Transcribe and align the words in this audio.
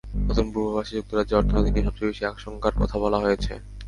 নতুন 0.27 0.47
পূর্বাভাসে 0.53 0.93
যুক্তরাজ্যের 0.97 1.39
অর্থনীতি 1.39 1.69
নিয়ে 1.71 1.87
সবচেয়ে 1.87 2.09
বেশি 2.11 2.23
আশঙ্কার 2.27 2.73
কথা 2.81 2.95
বলা 3.03 3.17
হয়েছে। 3.23 3.53